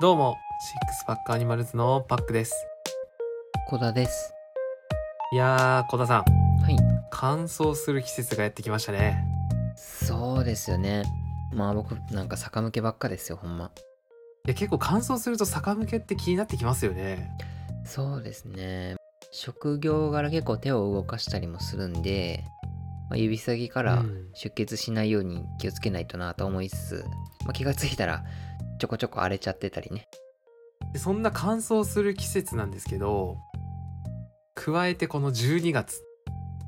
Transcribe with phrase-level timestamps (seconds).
[0.00, 2.52] どうも、シックスパックアニマルズのパックです。
[3.68, 4.34] 小田です。
[5.32, 6.76] いやー、小田さん、はい。
[7.12, 9.24] 乾燥する季節がやってきましたね。
[9.76, 11.04] そうですよね。
[11.52, 13.70] まあ僕なんか逆剥けばっかですよ、ほんま。
[14.46, 17.30] いや、結構乾燥すると逆剥けって気になってきますよね。
[17.84, 18.96] そうですね。
[19.30, 22.42] 職業柄結構手を動かしたりもするんで、
[23.10, 27.04] まあ、指先からうん出血しないように気をつけないとなと思いつつ、
[27.44, 28.24] まあ、気がついたら
[28.78, 30.08] ちょこちょこ荒れちゃってたりね。
[30.92, 33.36] でそんな乾燥する季節なんですけど、
[34.54, 36.02] 加えてこの12月、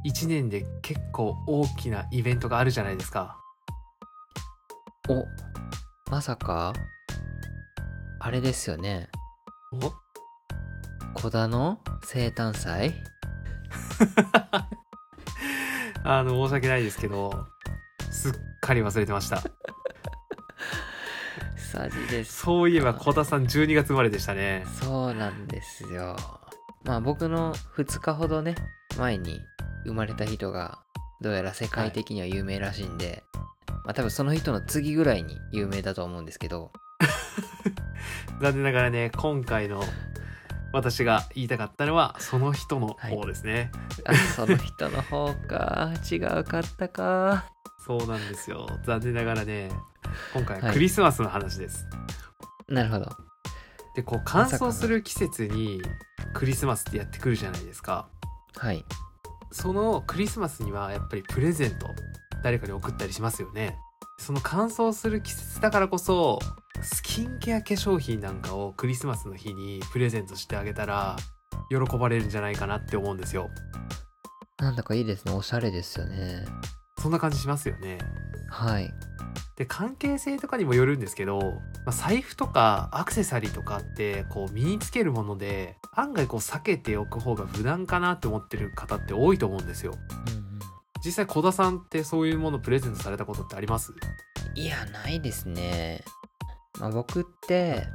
[0.06, 3.38] 1年で結構大きなイベントがあるじゃないですか。
[5.08, 5.24] お
[6.10, 6.72] まさか
[8.20, 9.08] あれですよね。
[9.72, 9.92] お？
[11.14, 12.94] 小田の生誕祭？
[16.04, 17.46] あの、申し訳ないですけど、
[18.10, 19.42] すっかり忘れてました。
[21.76, 22.38] サジです。
[22.38, 24.64] そういえば小田さん12月生まれでしたね。
[24.80, 26.16] そうなんですよ。
[26.84, 28.54] まあ僕の2日ほどね、
[28.96, 29.42] 前に
[29.84, 30.78] 生まれた人が、
[31.20, 33.22] どうやら世界的には有名らしいんで、
[33.84, 36.72] まあ多分その人の次ぐらいに有名だと思うんですけど、
[38.40, 39.84] 残念ながらね今回の
[40.72, 43.70] 私が言いたかったのはその人の方ですね、
[44.06, 47.44] あ、その人の方か、違うかったか。
[47.86, 49.70] そうなんですよ残念ながらね
[50.36, 51.86] 今回ははいクリスマスの話です、
[52.68, 53.10] なるほど。
[53.94, 55.80] でこう乾燥する季節に
[56.34, 58.08] クリスマスってやってくるじゃないですか
[58.56, 58.84] はい。
[59.52, 61.88] そのクリスマスにはやっぱりプレゼント
[62.42, 63.78] 誰かに送ったりしますよね
[64.18, 66.40] その乾燥する季節だからこそ
[66.82, 71.16] スキンケア化粧品なんかをクリスマスの日にプレゼントしてあげたら
[71.70, 73.48] 喜ばれるんじゃないかなって思うんですよ
[74.58, 75.32] なんだかいいですね。
[75.32, 76.46] おしゃれですよね。
[76.98, 77.98] そんな感じしますよね
[78.50, 78.92] はい。
[79.56, 81.38] で関係性とかにもよるんですけど、
[81.86, 89.92] まあ、財布とかアクセサリーとかってこう身につけるもので案外こう避けておく方が無難かなって思ってる方って多いと思うんですよ。
[89.92, 90.60] うんうん。
[91.02, 93.92] 実際小田さんってそういうものプレゼントされたことってあります？
[94.54, 96.04] いや、ないですね。
[96.78, 97.86] まあ僕って、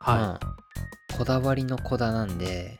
[0.00, 2.76] はまあ、こだわりの子だなんで、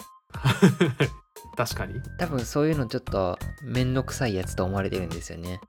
[1.53, 2.03] い 確かに。
[2.19, 5.60] 多分そういうのちょっとめんどくさいやつと思われてるんですよね。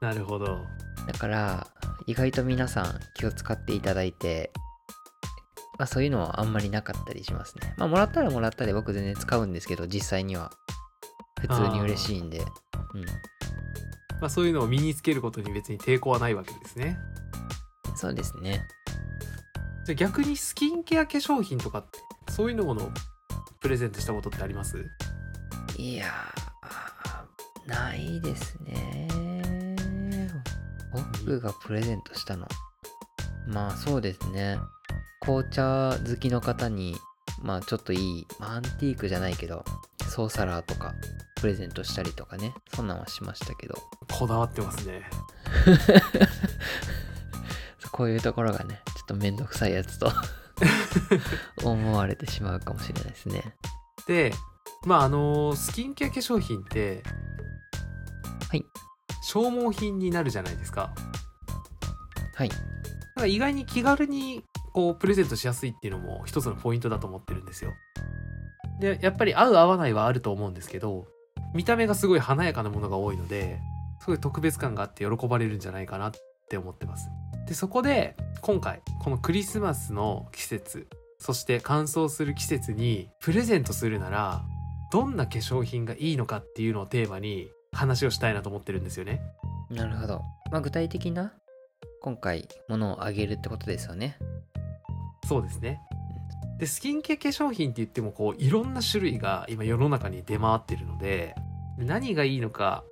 [0.00, 0.64] なるほど
[1.06, 1.66] だから
[2.06, 4.52] 意外と皆さん気を使っていただいて
[5.78, 7.74] まあそういうのはあんまりなかったりしますね。
[7.76, 10.50] まあもらったらもらったで僕全然使うんですけど実際には。
[11.40, 12.38] 普通に嬉しいんで。
[12.38, 12.42] う
[12.98, 13.04] ん。
[14.18, 16.96] まあそういうのを身につけることに別に抵抗はないわけですね。
[17.96, 18.66] そうですね。
[19.84, 21.98] じゃあ逆にスキンケア化粧品とかって
[22.32, 22.90] そういうのものを
[23.60, 24.78] プレゼントしたことってあります？
[25.76, 29.06] いやーないですね
[30.94, 32.46] 僕がプレゼントしたの。
[33.46, 34.58] まあそうですね。
[35.20, 36.96] 紅茶好きの方に
[37.42, 39.64] まあちょっといい、まあ、アンティークじゃないけど
[40.08, 40.94] ソーサラーとか
[41.40, 42.54] プレゼントしたりとかね。
[42.74, 43.74] そんなんはしましたけど。
[44.18, 45.02] こだわってますね。
[47.92, 50.10] こういうところがねちょっとめんどくさいやつと
[51.62, 53.54] 思われてしまうかもしれないですね。
[54.08, 54.34] で
[54.84, 57.02] まああのスキンケア化粧品って
[58.48, 58.64] はい
[59.34, 60.94] 消耗品になるじゃないですか。
[62.36, 62.48] はい。
[62.48, 62.60] だか
[63.16, 67.72] ら意外に気軽にこうプレゼントしやすいっていうのも一つのポイントだと思ってるんですよ。
[68.78, 71.06] でやっぱり合う合わないはあると思うんですけど
[71.52, 73.58] 見た目がすごい華やかなものが多いので
[74.00, 76.12] すごい特別感があって喜ばれるんじゃないかなっ
[76.48, 77.08] て思ってます。
[77.48, 80.86] でそこで今回このクリスマスの季節
[81.18, 84.44] そして乾燥する季節にプレゼントするなら
[84.92, 89.20] どんな化粧品がいいのかっていうのをテーマに話をしたいなと思ってるんですよね
[89.70, 91.32] なるほどまあ具体的な
[92.00, 94.18] 今回ものをあげるってことですよね
[95.26, 95.80] そうですね。
[96.58, 101.34] で、スキンケア化粧品って言っても、こう、いろんな種類が今世の中に出回ってるので、
[101.78, 102.84] 何がいいのか、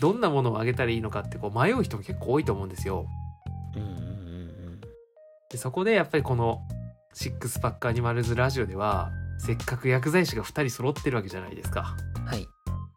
[0.00, 3.06] どんなものをあげたらいいのかってこう迷う人も結構多いと思うんですよ。
[3.74, 4.80] うんうんうんうん
[5.50, 6.60] でそこでやっぱりこの、
[7.14, 11.96] シックスパックアニマルズラジオでは、せっかく薬剤師が2人揃ってるわけじゃないですか。
[12.26, 12.46] はい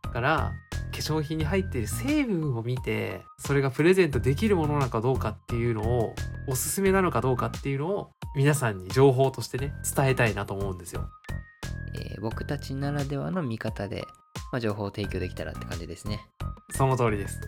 [0.04, 0.52] だから、
[0.92, 6.16] 化粧品に入っている成分を見て、それがプレゼントできるものなのかどうかっていうのを、
[6.48, 11.10] おすすめなのかどうかっていうのを、皆さんに情報としてね、伝えたいなと思うんですよ。
[11.96, 14.06] えー僕たちならではの見方で、
[14.52, 16.20] まあ、情報を提供できたらって感じですね。
[16.70, 17.42] その通りです。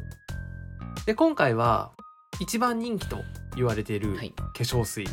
[1.05, 1.91] で、今回は、
[2.39, 3.17] 一番人気と
[3.55, 4.33] 言われている化はい。
[4.55, 5.05] 粧水、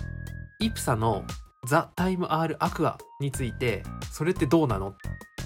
[0.60, 1.24] イプサの
[1.66, 4.94] ザ・タイム・アール・アクアについて、それってどうなの？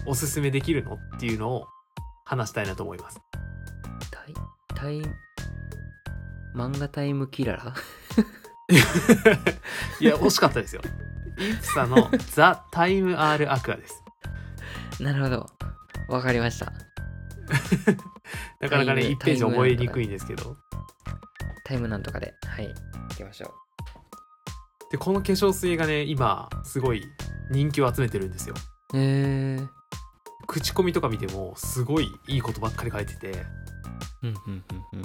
[0.07, 0.95] おすすめできるの？
[1.17, 1.67] っていうのを
[2.25, 3.21] 話したいなと思います。
[4.11, 4.35] タイ、
[4.75, 5.03] タイ、
[6.55, 7.75] 漫画タイムキララ？
[10.01, 10.81] いや惜しかったですよ
[11.37, 14.05] イプサのザ・タイム・アール・アクアです
[15.01, 15.47] なるほど。
[16.09, 16.73] わかりました。
[18.61, 20.57] なかなかねタイム1ページ覚えにくいんですけど
[21.65, 22.35] タイムなんとかで。
[22.47, 22.69] はい。
[23.11, 23.53] 行きましょ
[24.91, 27.05] でこの化粧水がね今すごい
[27.51, 28.55] 人気を集めてるんですよ
[28.93, 28.99] う。
[28.99, 29.69] へえ。
[30.47, 33.33] 口コミとか見てもすごいいいことばっかり書いてて
[34.23, 35.05] うんうんうんうん。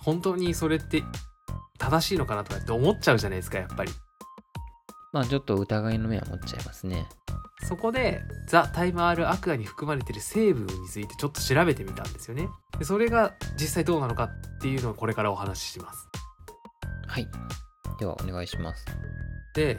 [0.00, 1.02] 本当にそれって
[1.78, 3.92] 正しいのかなとかって思っちゃうじゃないですかやっぱり
[5.12, 7.06] まあちょっと疑いの目は持っちゃいますね。
[7.62, 12.48] そこでザ・タイム・アール・アクアに含まれてる成分についてちょっと調べてみたんですよね
[12.78, 16.06] でそれが実際どうなのかっていうのをこれからお話しします
[17.06, 17.28] はい。
[17.98, 18.84] ではお願いします。
[19.54, 19.78] で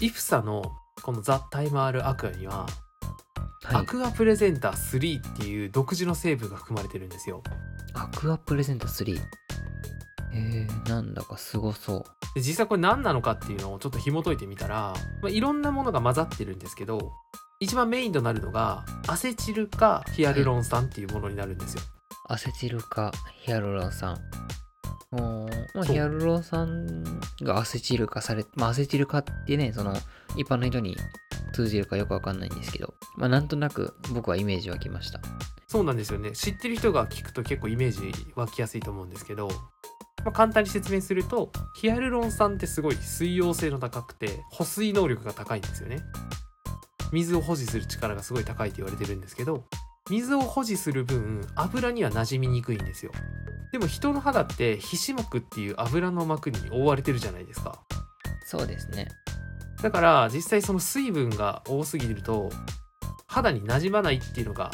[0.00, 0.62] イフサの
[1.02, 2.85] このザ・タイム・アール・アクアには、はい。
[3.72, 7.42] アクアプレゼンター3っていう独自の成分が含まれてるんですよ
[7.94, 9.18] アクアプレゼント3。
[10.32, 12.04] えー、なんだかすごそう。
[12.34, 14.92] で実際これ何なのかっていうのをちょっと紐解いてみたら、
[15.22, 17.12] まあ、いろんなものが混ざってるんですけど
[17.58, 21.82] 一番メインとなるのがアセチルかヒアルロン酸っていうものになるんですよ、
[22.28, 24.18] アセチル化ヒアルロン酸。
[25.12, 27.04] おーまあ、ヒアルロン酸
[27.42, 29.94] がアセチル化され、まあ、アセチル化ってね、その、
[30.36, 30.96] 一般の人に
[31.56, 35.20] 通じるかよくわかんないんですけど、まあ、なんとなく僕はイメージ湧きました。
[35.66, 39.48] そうなんですよね知ってる人が聞くと結構イメージ湧きやすいと思うんですけど、
[40.18, 46.02] まあ、簡単に説明するとヒアルロン酸ってすごい水溶性の高くて保水能力が高いんですよね
[47.10, 49.64] 水を保持する力がすごい高いと言われてるんですけど
[50.08, 53.10] 水を保持する分油には馴染みにくいんですよ
[53.72, 57.82] でも人の肌って皮脂膜っていう油の膜に覆われてるじゃないですか
[58.48, 59.08] そうですね。
[59.86, 62.50] だから実際その水分が多すぎると
[63.28, 64.72] 肌に馴染まないっていうのが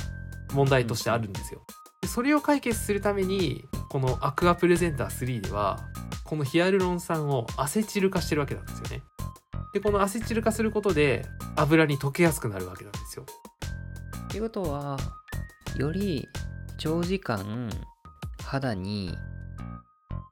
[0.54, 1.60] 問題としてあるんですよ。
[2.06, 5.80] それを解決するためにこのアクアプレゼンター3では
[6.24, 9.02] このヒアルロン酸をアセチル化してるわけなんですよね。
[9.74, 11.26] でこのアセチル化することで
[11.56, 13.26] 油に溶けやすくなるわけなんですよ。
[14.24, 14.96] っていうことは、
[15.76, 16.26] より
[16.78, 17.68] 長時間
[18.42, 19.14] 肌に、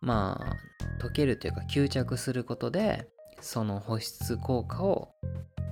[0.01, 3.07] まあ、溶けるというか吸着することで、
[3.41, 5.11] その保湿効果を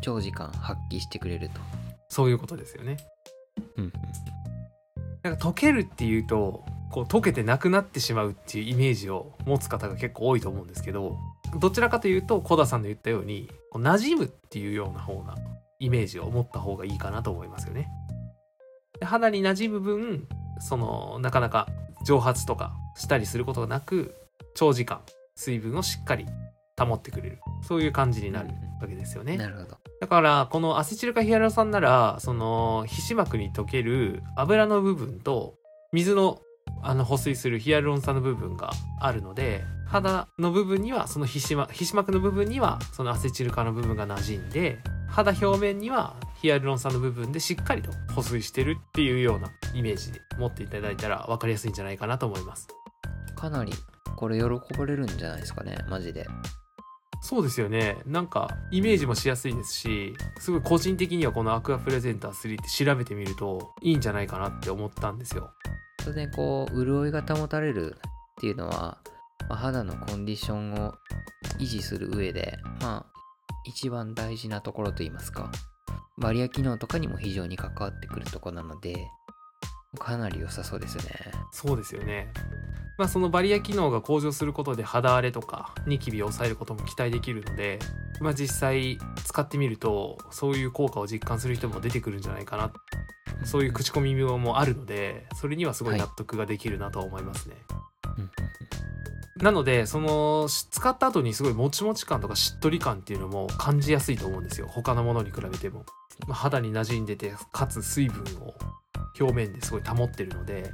[0.01, 1.61] 長時間発揮してくれると。
[2.09, 2.97] そういうことですよね。
[3.77, 3.93] うん
[5.23, 11.19] なんか溶けるっていうとこう溶けてなくなってしまうっていうイメージを持つ方が結構多いと思うんですけど
[11.59, 15.35] どちらかというと小田さんの言ったようにこう馴染むっていうような方な
[15.81, 17.89] イメージを持った方がいいかなと思いますよね。
[18.99, 20.29] で肌に馴染む分
[20.61, 21.69] そのなかなか
[22.05, 24.15] 蒸発とかしたりすることがなく
[24.55, 25.01] 長時間
[25.35, 26.27] 水分をしっかり
[26.79, 28.51] 保ってくれるそういう感じになる
[28.81, 29.37] わけですよね。
[29.37, 29.79] なるほど。
[30.01, 35.55] だからこのアセチル化ヒアルロン酸ならその皮脂膜に溶ける油の部分と
[35.93, 36.41] 水の
[36.83, 38.71] あの保水するヒアルロン酸の部分が
[39.01, 44.79] あるので肌の部分にはその皮脂膜皮脂膜の部分にはそのアセチル化の部分が馴染んで
[45.09, 52.69] 肌表面にはヒアルロン酸の部分でしっかりと保水してるっていうようなイメージで持っていただいたら分かりやすいんじゃないかなと思います。
[53.35, 53.73] かなり、
[54.17, 54.45] これ喜
[54.79, 56.27] ばれるんじゃないですかね、マジで。
[57.21, 57.97] そうですよね。
[58.07, 65.51] なんかイメージもしやすいですしすごい個人的にはこのアクアプレゼンター3って調べてみるといいんじゃないかなって思ったんですよ。
[66.05, 68.01] 当然こう潤いが保たれるっ
[68.41, 68.99] ていうのは、
[69.49, 70.95] まあ肌のコンディションを
[71.59, 73.07] 維持する上でまあ
[73.65, 75.51] 一番大事なところといいますか
[76.19, 79.09] バリア機能とかにも非常に関わってくるところなので
[79.97, 81.11] かなり良さそうですよね。
[81.51, 82.33] そうですよね。
[82.99, 87.79] まあそのバリア機能が向上することで肌荒れとかニキビを抑えることも期待できるので
[88.21, 92.73] まあ実際使ってみるとそういう効果を実感する人も出てくるんじゃないかな。
[93.45, 97.57] そういう口コミもあるのでそれにはすごい納得ができるなと思いますね、
[98.17, 98.31] うんうん
[99.43, 104.67] なのでそのし使った後にすごいもちもち感とかしっとり感っていうのも感じやすいと思うんですよ。
[104.69, 105.98] 他のものに比べても、まあ
[106.29, 108.55] 肌に馴染んでてかつ水分を
[109.19, 110.73] 表面ですごい保ってるので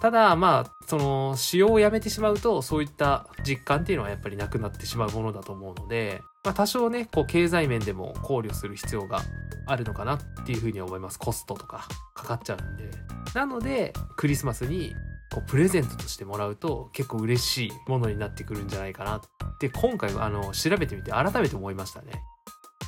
[0.00, 9.20] ただまあその使用をやめてしまうとそういった実感っていうのはやっぱりなくなってしまうものだと思うので、まあ、多少ねこう経済面でも考慮する必要が
[9.66, 11.18] あるのかなっていうふうに思います。
[11.20, 12.90] コストとかかかっちゃうんで。
[13.34, 14.94] なのでクリスマスに
[15.32, 19.16] こうプレゼントとしてもらうと結構嬉しいものになってくるんじゃないかな。
[19.18, 19.22] っ
[19.58, 22.22] て今回あの調べてみて改めて思いましたね。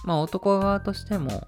[0.04, 1.46] まあ男側としても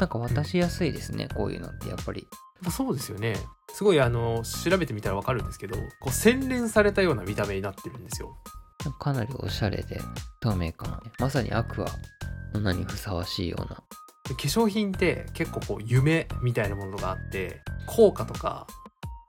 [0.00, 2.26] なんか渡しやすいですね、こういうのってやっぱり。
[2.70, 3.36] そうですよね。
[3.72, 8.36] すごいあの調べてみたらわかるんですけどこう洗練されたような見た目になってるんですよ。
[8.98, 10.00] かなりおしゃれで
[10.40, 11.88] 透明感まさにアクア
[12.54, 13.82] の名にふさわしいような。
[14.28, 18.66] で化粧品って結構こう夢みたいなものがあって効果とか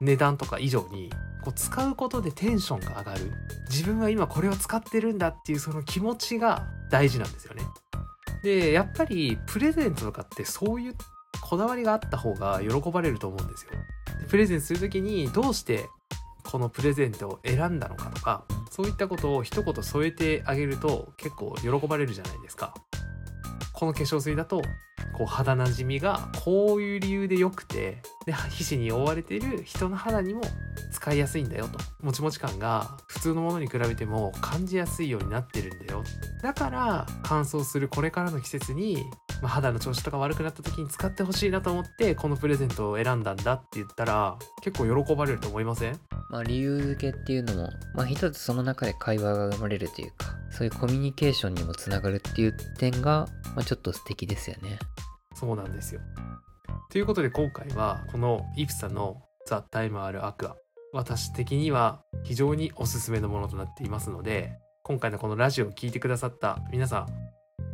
[0.00, 1.10] 値段とか以上に
[1.42, 3.32] こう使うことでテンションが上がる。
[3.70, 7.62] 自分は今これを使ってるんだっていうその気持ちが大事なんですよね
[8.42, 10.94] でやっぱりプレゼントとかってそういう
[11.40, 13.72] こだわりがあった方が喜ばれると思うんですよ。
[14.28, 15.86] プレゼントする時にどうして
[16.44, 22.74] このプレゼントを選んだのかとかそういったことを一言添えてあげると結構喜ばれるじゃないですか。
[23.82, 24.62] この化粧水だと
[25.12, 30.42] こう肌なじみがこういう理由で良くてで皮脂に覆われている人の肌にも
[30.92, 31.80] 使いやすいんだよと。
[32.00, 36.04] もちもち感が普通のものに比べても感じやすいようになってるんだよ。
[36.44, 39.04] だから乾燥するこれからの季節に、
[39.42, 45.98] まあ、肌の調子とか悪くなった時に使ってほしいなと思ってこのプレゼントを選んだんだって言ったら結構喜ばれると思いません？
[46.30, 54.78] まあ理由付けっていうのも、まあ一つその中で会話が生まれるというか、そういうコミュニケーションにもつながるっていう点が、まあちょっと素敵ですよね。
[55.34, 56.00] そうなんですよ。
[56.90, 60.54] ということで今回はこのイプサのザ・タイム・アール・アクア
[60.92, 64.52] 私的には非常におすすめのものとなっていますので
[64.84, 67.06] 今回のこのラジオを聴いてくださった皆さん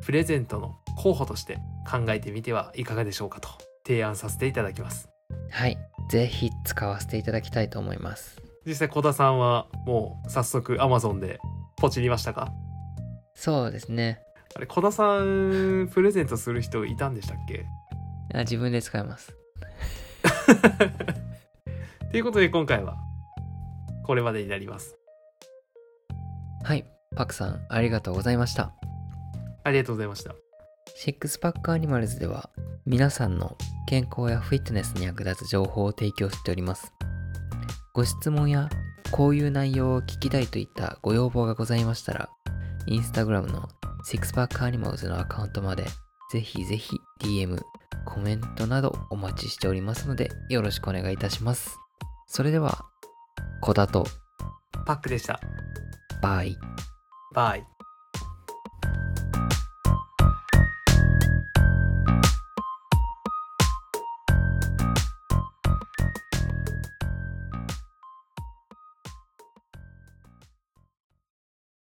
[0.05, 3.49] プレゼントの候補として考えてみてはいかがでしょうかと
[3.87, 5.09] 提案させていただきます
[5.51, 5.79] はい。
[6.11, 8.41] ぜひ使わせていただきたいと思います。
[8.67, 11.39] 実際小田さんはもう早速 Amazon で
[11.77, 12.51] ポチりましたか？
[13.35, 14.21] そうですね。
[14.57, 17.65] あれ小田さんプレゼントする人いたんでしたっけ？
[18.35, 19.35] あ自分で使います。
[22.11, 22.97] ということで今回は
[24.07, 24.97] これまでになります
[26.65, 26.85] はい。
[27.17, 28.73] パクさん、ありがとうございました。
[29.69, 30.35] ありがとうございました
[30.97, 32.51] シックスパックアニマルズでは
[32.87, 33.57] 皆さんの
[33.87, 36.93] 健康やフィットネスに役立つ情報を提供しております。
[37.93, 38.71] ご質問や
[39.11, 42.29] こういう内容を聞きたいといったご要望がございましたら、
[42.87, 43.69] インスタグラムの
[44.05, 45.85] シックスパックアニマルズのアカウントまで
[46.33, 47.61] ぜひぜひ DM、
[48.05, 51.77] コメントなどお待ちしておりますのでよろしくお願いいたします。
[52.27, 52.85] それでは、
[53.61, 54.07] 小田と
[54.87, 55.41] パックでした
[56.23, 56.57] バイ。
[57.35, 57.78] バイ